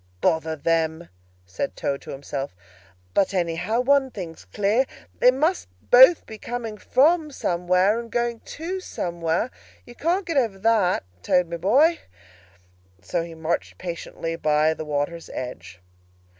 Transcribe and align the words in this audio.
"Bother 0.19 0.55
them!" 0.55 1.09
said 1.45 1.75
Toad 1.75 2.01
to 2.01 2.09
himself. 2.09 2.55
"But, 3.13 3.35
anyhow, 3.35 3.81
one 3.81 4.09
thing's 4.09 4.45
clear. 4.45 4.87
They 5.19 5.29
must 5.29 5.67
both 5.91 6.25
be 6.25 6.39
coming 6.39 6.75
from 6.79 7.29
somewhere, 7.29 7.99
and 7.99 8.09
going 8.11 8.39
to 8.39 8.79
somewhere. 8.79 9.51
You 9.85 9.93
can't 9.93 10.25
get 10.25 10.37
over 10.37 10.57
that. 10.57 11.03
Toad, 11.21 11.51
my 11.51 11.57
boy!" 11.57 11.99
So 13.03 13.21
he 13.21 13.35
marched 13.35 13.73
on 13.73 13.77
patiently 13.77 14.35
by 14.37 14.73
the 14.73 14.85
water's 14.85 15.29
edge. 15.35 15.79